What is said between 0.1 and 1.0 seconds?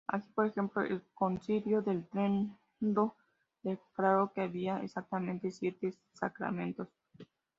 por ejemplo,